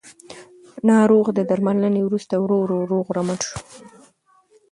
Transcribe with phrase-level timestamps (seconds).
[0.89, 3.57] ناروغ د درملنې وروسته ورو ورو روغ رمټ شو